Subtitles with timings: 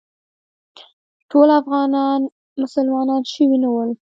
[1.29, 2.19] ټول افغانان
[2.61, 3.89] مسلمانان شوي نه ول.